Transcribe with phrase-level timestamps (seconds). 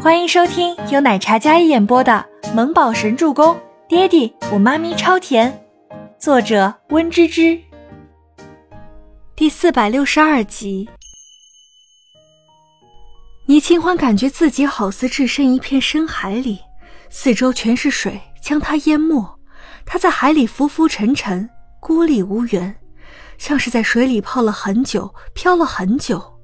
[0.00, 3.52] 欢迎收听由奶茶加一演播的《萌宝神助攻》，
[3.88, 5.66] 爹地我妈咪超甜，
[6.16, 7.60] 作者温芝芝。
[9.34, 10.88] 第四百六十二集。
[13.46, 16.60] 倪清欢感觉自己好似置身一片深海里，
[17.10, 19.40] 四周全是水将他淹没，
[19.84, 22.76] 他在海里浮浮沉沉，孤立无援，
[23.36, 26.38] 像是在水里泡了很久，漂了很久，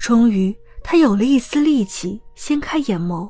[0.00, 0.52] 终于。
[0.80, 3.28] 他有了一丝力气，掀开眼眸，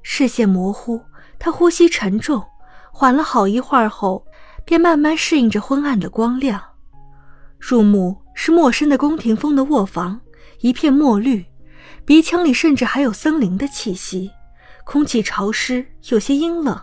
[0.00, 0.98] 视线模糊，
[1.38, 2.42] 他呼吸沉重，
[2.90, 4.24] 缓了好一会儿后，
[4.64, 6.58] 便慢慢适应着昏暗的光亮。
[7.60, 10.18] 入目是陌生的宫廷风的卧房，
[10.60, 11.44] 一片墨绿，
[12.06, 14.30] 鼻腔里甚至还有森林的气息，
[14.86, 16.80] 空气潮湿，有些阴冷，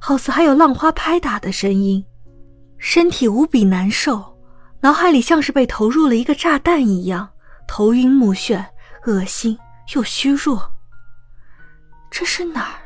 [0.00, 2.04] 好似还有浪花拍打的声音。
[2.78, 4.36] 身体无比难受，
[4.80, 7.28] 脑海里像是被投入了一个炸弹一样，
[7.68, 8.64] 头晕目眩。
[9.06, 9.58] 恶心
[9.94, 10.72] 又虚弱。
[12.10, 12.78] 这是哪儿？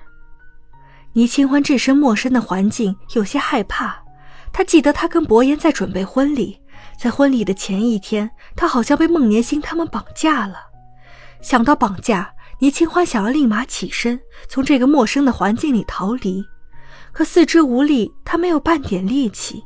[1.12, 4.02] 倪清欢置身陌生的环境，有些害怕。
[4.52, 6.60] 他记得他跟伯言在准备婚礼，
[6.98, 10.56] 在婚礼的前一天，他好像被孟年星他们绑架了。
[11.42, 16.44] 想到绑架，倪清欢想要立马起身，从这个陌生的环境里逃离，
[17.12, 19.62] 可四肢无力，她没有半点力气，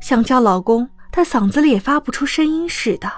[0.00, 3.10] 想叫老公，但嗓子里也发不出声音似的。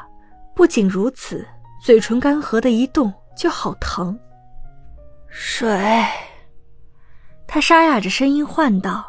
[0.55, 1.47] 不仅如此。
[1.85, 4.19] 嘴唇干涸的一动就好疼。
[5.29, 6.05] 水，
[7.47, 9.05] 他沙哑着声音唤道。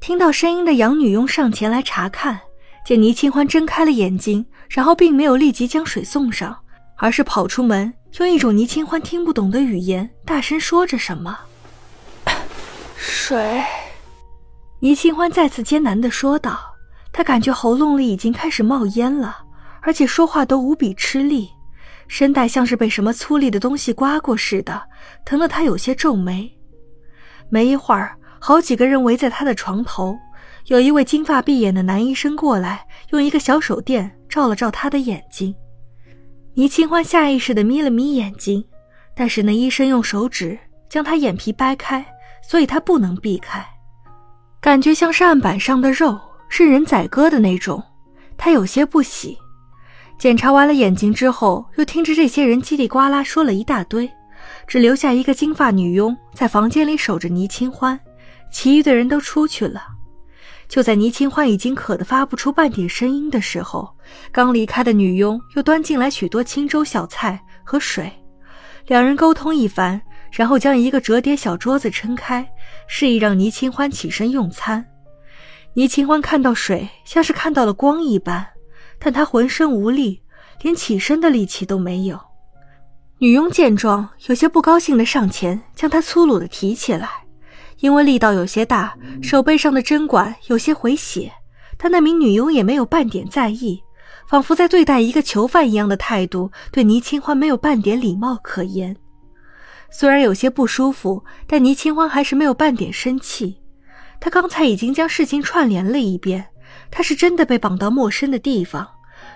[0.00, 2.40] 听到声音的养女佣上前来查看，
[2.84, 6.56] 见倪清欢睁开了眼睛，然后并没有立即将水送上，
[6.96, 11.38] 而是跑出门，用一种倪清欢听不懂的语言大声说着什么。
[12.96, 13.62] 水，
[14.80, 16.58] 倪清欢再次艰难地说道。
[17.12, 19.38] 他感觉喉咙里已经开始冒烟了，
[19.82, 21.48] 而且说话都无比吃力。
[22.08, 24.82] 声带像是被什么粗粝的东西刮过似的，
[25.24, 26.50] 疼得他有些皱眉。
[27.48, 30.16] 没一会儿，好几个人围在他的床头，
[30.66, 35.54] 有一位金发碧眼的男医生过来，用一个小手电照了照他的眼睛。
[36.54, 38.64] 倪清欢下意识地眯了眯眼睛，
[39.16, 42.04] 但是那医生用手指将他眼皮掰开，
[42.48, 43.64] 所以他不能避开。
[44.60, 47.82] 感觉像是案板上的肉，是人宰割的那种，
[48.36, 49.36] 他有些不喜。
[50.18, 54.10] 检查完了眼睛之后，又听着这些人叽里呱啦说了一大堆，
[54.66, 57.98] 只留下一个金发女佣在房间里守着倪清欢，
[58.50, 59.82] 其余的人都出去了。
[60.66, 63.86] 就在倪清欢已经渴得发不出半点声音的时候，
[64.32, 68.10] 刚离开的女佣又端进来许多清粥小菜和水，
[68.86, 70.00] 两人沟通一番，
[70.32, 72.48] 然后将一个折叠小桌子撑开，
[72.88, 74.84] 示意让倪清欢起身用餐。
[75.74, 78.46] 倪清欢看到水，像是看到了光一般。
[78.98, 80.22] 但他浑身无力，
[80.62, 82.20] 连起身的力气都没有。
[83.18, 87.08] 女佣见状，有些不高兴的上前将他粗鲁的提起来，
[87.78, 91.32] 因为力道有些大，手背上的针管有些回血。
[91.76, 93.82] 但那名女佣也没有半点在意，
[94.28, 98.96] 仿佛在对待一个囚犯一样的态度，对倪清欢没有半点礼貌可言。
[99.90, 103.56] 虽然有些不舒服，但倪清欢还是没有半点生气。
[104.20, 106.46] 他刚才已经将事情串联了一遍，
[106.90, 108.88] 他是真的被绑到陌生的地方。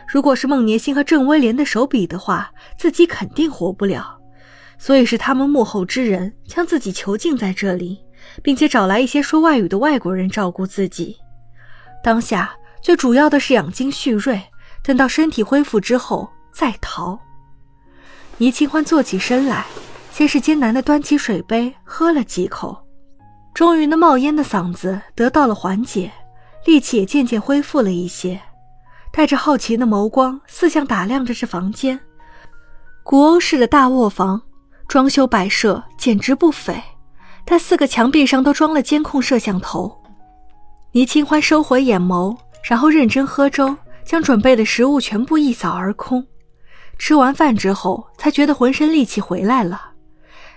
[0.06, 4.18] 如果是孟年星和郑威廉的手笔的话，自己肯定活不了。
[4.78, 7.98] 所以是他们幕后之人将自己囚禁在这里，
[8.42, 11.16] 并且找来一些说外语的外国人照顾自己。
[12.02, 14.40] 当下最主要的是养精蓄锐，
[14.82, 17.18] 等到身体恢复之后再逃。
[18.36, 19.66] 倪清欢坐起身来，
[20.12, 22.86] 先是艰难地端起水杯喝了几口，
[23.52, 26.12] 终于那冒烟的嗓子得到了缓解，
[26.64, 28.40] 力气也渐渐恢复了一些。
[29.10, 31.98] 带着好奇的眸光，四向打量着这房间。
[33.02, 34.40] 古欧式的大卧房，
[34.86, 36.80] 装修摆设简直不菲，
[37.44, 40.02] 但四个墙壁上都装了监控摄像头。
[40.92, 43.74] 倪清欢收回眼眸，然后认真喝粥，
[44.04, 46.24] 将准备的食物全部一扫而空。
[46.98, 49.92] 吃完饭之后，才觉得浑身力气回来了。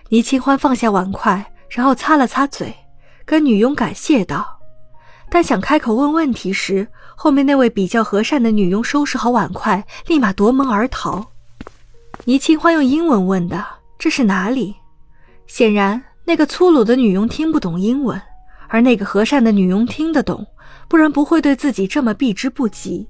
[0.09, 2.75] 倪清欢放下碗筷，然后擦了擦嘴，
[3.25, 4.60] 跟女佣感谢道。
[5.33, 6.85] 但想开口问问题时，
[7.15, 11.25] 后面那位比较和善的女佣收拾好碗筷，立马夺门而逃。
[12.25, 13.65] 倪清欢用英文问的
[13.97, 14.75] ：“这是哪里？”
[15.47, 18.21] 显然，那个粗鲁的女佣听不懂英文，
[18.67, 20.45] 而那个和善的女佣听得懂，
[20.89, 23.07] 不然不会对自己这么避之不及。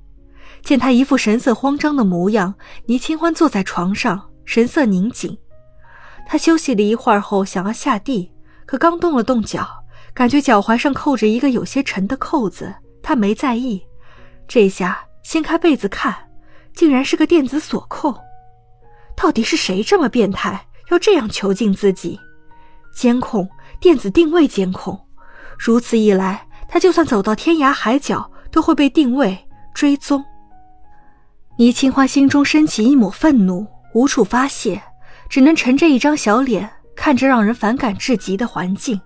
[0.62, 2.54] 见她一副神色慌张的模样，
[2.86, 5.36] 倪清欢坐在床上，神色凝紧。
[6.28, 8.32] 他休息了一会儿后，想要下地，
[8.68, 9.81] 可刚动了动脚。
[10.14, 13.82] 感觉脚踝上扣着一个有些沉的扣子，他没在意。
[14.48, 16.16] 这下掀开被子看，
[16.74, 18.16] 竟然是个电子锁扣。
[19.16, 22.20] 到底是谁这么变态，要这样囚禁自己？
[22.94, 23.48] 监控，
[23.80, 25.00] 电子定位监控，
[25.58, 29.38] 如此一来，他就算走到天涯海角，都会被定位
[29.74, 30.24] 追踪。
[31.58, 34.82] 倪清欢心中升起一抹愤怒，无处发泄，
[35.30, 39.00] 只能沉着一张小脸，看着让人反感至极的环境。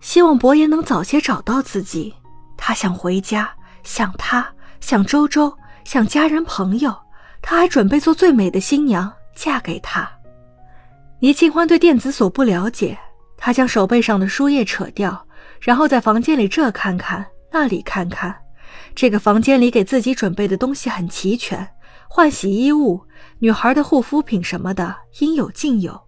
[0.00, 2.14] 希望伯言能早些找到自己，
[2.56, 3.50] 他想回家，
[3.82, 4.46] 想他，
[4.80, 5.52] 想周周，
[5.84, 6.94] 想家人朋友。
[7.40, 10.10] 他还准备做最美的新娘，嫁给他。
[11.20, 12.98] 倪清欢对电子锁不了解，
[13.36, 15.26] 他将手背上的书页扯掉，
[15.60, 18.34] 然后在房间里这看看那里看看。
[18.94, 21.66] 这个房间里给自己准备的东西很齐全，
[22.08, 23.00] 换洗衣物、
[23.38, 26.00] 女孩的护肤品什么的应有尽有。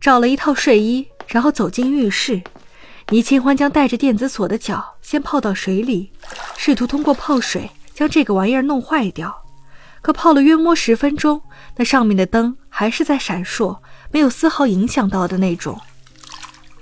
[0.00, 2.40] 找了一套睡衣，然后走进浴室。
[3.12, 6.10] 倪清欢将带着电子锁的脚先泡到水里，
[6.56, 9.44] 试图通过泡水将这个玩意儿弄坏掉。
[10.00, 11.42] 可泡了约摸十分钟，
[11.76, 13.78] 那上面的灯还是在闪烁。
[14.10, 15.78] 没有丝毫影响到的那种，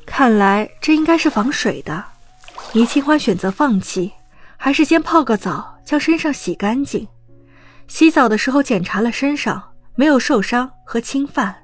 [0.06, 2.04] 看来这应该是防水的。
[2.74, 4.12] 倪清欢选择放弃，
[4.56, 7.08] 还是先泡个澡，将身上洗干净。
[7.88, 9.60] 洗澡的时候检查了身上，
[9.96, 11.59] 没有受伤和侵犯，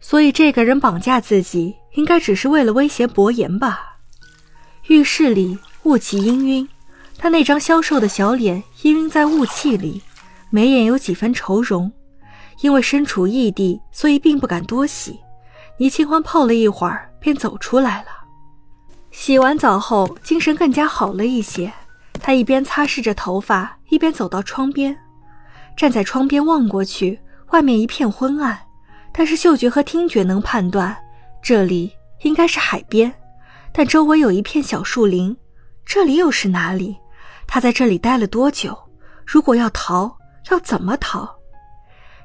[0.00, 3.98] 所以这个人绑架自己，应该只是为了威胁伯言吧。
[4.88, 6.66] 浴室里雾气氤氲，
[7.18, 10.02] 他那张消瘦的小脸氤氲在雾气里，
[10.50, 11.92] 眉眼有几分愁容。
[12.62, 15.18] 因为身处异地，所以并不敢多洗。
[15.78, 18.08] 倪清欢泡了一会儿，便走出来了。
[19.10, 21.72] 洗完澡后，精神更加好了一些。
[22.20, 24.94] 他一边擦拭着头发，一边走到窗边，
[25.74, 27.18] 站在窗边望过去，
[27.52, 28.58] 外面一片昏暗，
[29.12, 30.96] 但是嗅觉和听觉能判断
[31.42, 31.92] 这里
[32.22, 33.12] 应该是海边。
[33.72, 35.36] 但周围有一片小树林，
[35.84, 36.96] 这里又是哪里？
[37.46, 38.76] 他在这里待了多久？
[39.26, 40.16] 如果要逃，
[40.50, 41.28] 要怎么逃？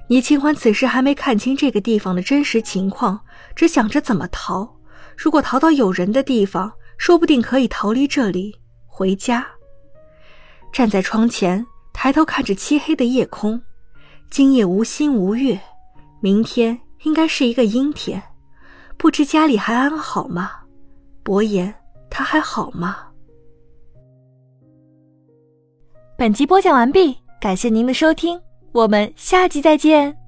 [0.07, 3.19] 倪清欢此时还没看清这个地方的真实情况，
[3.55, 4.75] 只想着怎么逃。
[5.17, 8.55] 如果逃到有人的地方，说不定可以逃离这里，
[8.85, 9.45] 回家。
[10.71, 13.61] 站在窗前，抬头看着漆黑的夜空，
[14.29, 15.59] 今夜无星无月，
[16.19, 18.21] 明天应该是一个阴天。
[18.97, 20.51] 不知家里还安好吗？
[21.23, 21.73] 伯言，
[22.09, 22.97] 他还好吗？
[26.17, 28.39] 本集播讲完毕，感谢您的收听。
[28.71, 30.24] 我们下集再见。